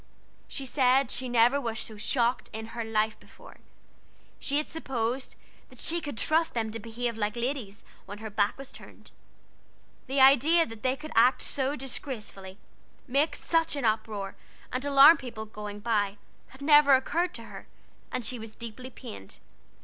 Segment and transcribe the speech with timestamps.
[0.47, 3.57] She said she never was so shocked in her life before;
[4.39, 5.35] she had supposed
[5.69, 9.11] that she could trust them to behave like ladies when her back was turned.
[10.07, 12.57] The idea that they could act so disgracefully,
[13.07, 14.35] make such an uproar
[14.73, 17.67] and alarm people going by, had never occurred to her,
[18.11, 19.37] and she was deeply pained.